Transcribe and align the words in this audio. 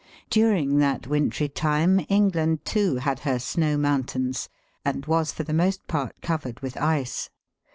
During 0.31 0.79
that 0.79 1.05
wintry 1.05 1.47
time 1.47 2.03
England, 2.09 2.65
too, 2.65 2.95
had 2.95 3.19
her 3.19 3.37
snow 3.37 3.77
mountains, 3.77 4.49
and 4.83 5.05
was 5.05 5.31
for 5.31 5.43
the 5.43 5.53
most 5.53 5.85
part 5.85 6.19
covered 6.23 6.59
with 6.61 6.75
ice. 6.77 7.29